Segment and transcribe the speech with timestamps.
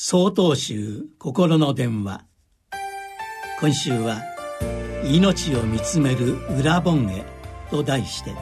[0.00, 2.24] 総統集心の電話。
[3.60, 4.22] 今週は
[5.04, 7.24] 「命を見つめる裏本へ」
[7.68, 8.32] と題して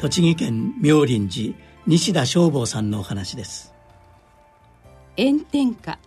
[0.00, 3.74] 栃木県妙林寺西田消防さんのお話です。
[5.16, 5.98] 炎天下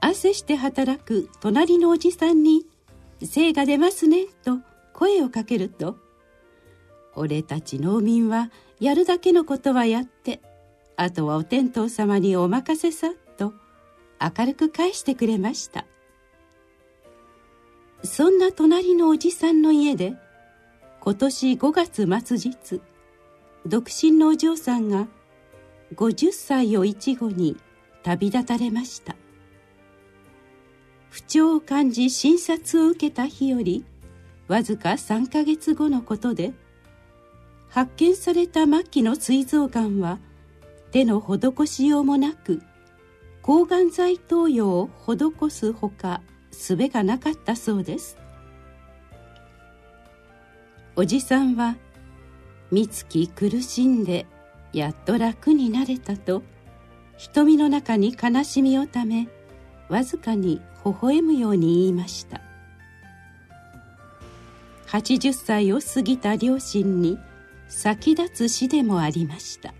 [0.00, 2.66] 汗して働く隣のおじさんに
[3.22, 4.58] 「精が出ますね」と
[4.92, 5.96] 声をかけると
[7.14, 8.50] 「俺たち農民は
[8.80, 10.42] やるだけのことはやって
[10.96, 13.12] あとはお天道様にお任せさ」
[14.20, 15.86] 明るく返してくれました。
[18.02, 20.14] そんな隣のおじさんの家で
[21.00, 21.72] 今年5
[22.06, 22.80] 月末日
[23.66, 25.06] 独身のお嬢さんが
[25.94, 27.56] 50歳を一後に
[28.02, 29.16] 旅立たれました。
[31.10, 33.84] 不調を感じ診察を受けた日より
[34.46, 36.52] わずか3ヶ月後のことで
[37.68, 40.18] 発見された末期の膵臓がんは
[40.92, 42.62] 手の施しようもなく
[43.42, 48.16] 抗がん剤投与を施すほか術がなかったそうです。
[50.96, 51.76] おじさんは
[52.70, 54.26] 三月苦しんで
[54.72, 56.42] やっと楽になれたと
[57.16, 59.28] 瞳の中に悲しみをため
[59.88, 62.40] わずかに微笑むように言いました。
[64.88, 67.18] 80歳を過ぎた両親に
[67.68, 69.72] 先立つ死でもありました。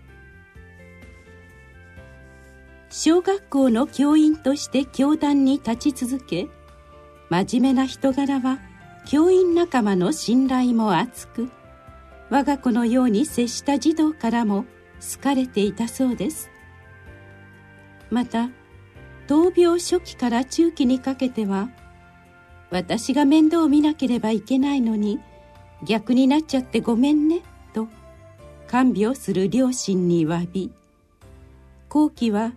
[2.93, 6.49] 小学校の教員として教壇に立ち続け
[7.29, 8.59] 真面目な人柄は
[9.07, 11.49] 教員仲間の信頼も厚く
[12.29, 14.65] 我が子のように接した児童からも
[14.99, 16.49] 好かれていたそうです。
[18.09, 18.49] また
[19.25, 21.69] 闘病初期から中期にかけては
[22.71, 25.19] 私が面倒を見なければいけないのに
[25.85, 27.41] 逆になっちゃってごめんね
[27.73, 27.87] と
[28.67, 30.71] 看病する両親に詫び
[31.87, 32.51] 後期は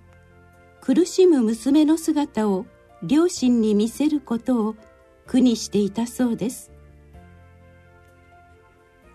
[0.87, 2.67] 苦しむ娘の姿を
[3.03, 4.77] 両親に見せることを
[5.27, 6.71] 苦にしていたそうです。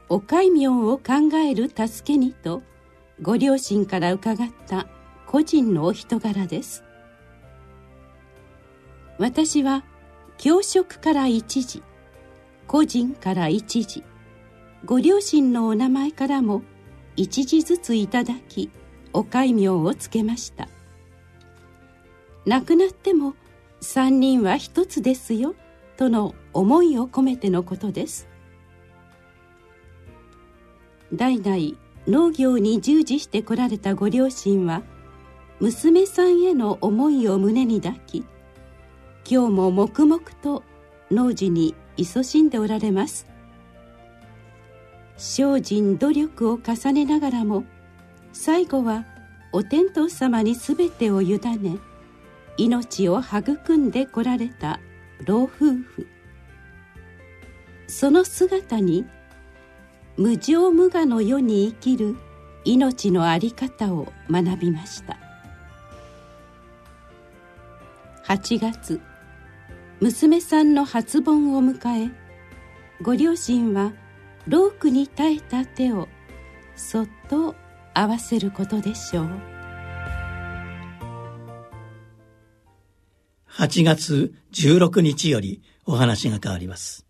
[0.09, 2.63] お戒名を考える助けにと
[3.21, 4.87] ご両親から伺った
[5.27, 6.83] 個人のお人柄です。
[9.19, 9.83] 私は
[10.39, 11.83] 教職から一時
[12.65, 14.03] 個人から一時
[14.85, 16.63] ご両親のお名前からも
[17.15, 18.71] 一時ずついただき
[19.13, 20.67] お戒名をつけました。
[22.45, 23.35] 亡くなっても
[23.81, 25.55] 3人は一つですよ
[25.97, 28.27] との思いを込めてのことです。
[31.13, 34.83] 代々農業に従事してこられたご両親は
[35.59, 38.25] 娘さんへの思いを胸に抱き
[39.29, 40.63] 今日も黙々と
[41.11, 43.27] 農事に勤しんでおられます。
[45.17, 47.65] 精進努力を重ねながらも
[48.31, 49.05] 最後は
[49.51, 51.77] お天道様に全てを委ね
[52.59, 54.81] 命を育んでこられた
[55.25, 56.07] 老夫婦。
[57.87, 59.05] その姿に
[60.17, 62.17] 無常無我の世に生きる
[62.65, 65.17] 命の在り方を学びました。
[68.25, 68.99] 8月
[70.01, 72.11] 娘さんの初盆を迎え
[73.01, 73.93] ご両親は
[74.47, 76.09] 老苦に耐えた手を
[76.75, 77.55] そっと
[77.93, 79.58] 合わせることでしょう。
[83.59, 87.08] 8月16日よりお話が変わります。